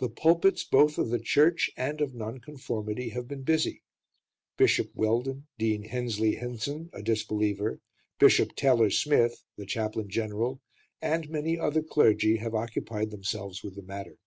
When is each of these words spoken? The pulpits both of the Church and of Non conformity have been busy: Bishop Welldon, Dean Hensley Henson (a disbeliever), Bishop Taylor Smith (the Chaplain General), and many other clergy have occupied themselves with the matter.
The 0.00 0.10
pulpits 0.10 0.64
both 0.64 0.98
of 0.98 1.08
the 1.08 1.18
Church 1.18 1.70
and 1.78 2.02
of 2.02 2.14
Non 2.14 2.40
conformity 2.40 3.08
have 3.14 3.26
been 3.26 3.40
busy: 3.42 3.82
Bishop 4.58 4.94
Welldon, 4.94 5.46
Dean 5.56 5.84
Hensley 5.84 6.34
Henson 6.34 6.90
(a 6.92 7.02
disbeliever), 7.02 7.80
Bishop 8.18 8.54
Taylor 8.54 8.90
Smith 8.90 9.42
(the 9.56 9.64
Chaplain 9.64 10.10
General), 10.10 10.60
and 11.00 11.30
many 11.30 11.58
other 11.58 11.82
clergy 11.82 12.36
have 12.36 12.54
occupied 12.54 13.10
themselves 13.10 13.62
with 13.64 13.76
the 13.76 13.82
matter. 13.82 14.18